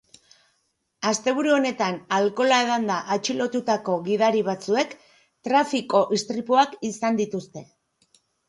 [1.09, 4.97] Asteburu honetan alkohola edanda atxilotutako gidari batzuek
[5.49, 7.65] trafiko istripuak izan dituzte.